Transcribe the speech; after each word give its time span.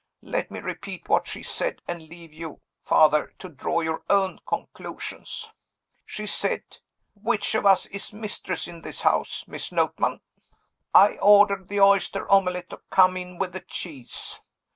Let 0.23 0.49
me 0.49 0.59
repeat 0.59 1.07
what 1.09 1.27
she 1.27 1.43
said, 1.43 1.83
and 1.87 2.01
leave 2.09 2.33
you, 2.33 2.59
Father, 2.83 3.35
to 3.37 3.47
draw 3.49 3.81
your 3.81 4.01
own 4.09 4.39
conclusions. 4.47 5.51
She 6.07 6.25
said, 6.25 6.63
'Which 7.13 7.53
of 7.53 7.67
us 7.67 7.85
is 7.85 8.11
mistress 8.11 8.67
in 8.67 8.81
this 8.81 9.01
house, 9.01 9.47
Miss 9.47 9.71
Notman? 9.71 10.21
I 10.91 11.19
order 11.21 11.63
the 11.63 11.81
oyster 11.81 12.27
omelet 12.31 12.71
to 12.71 12.81
come 12.89 13.15
in 13.15 13.37
with 13.37 13.53
the 13.53 13.61
cheese. 13.61 14.39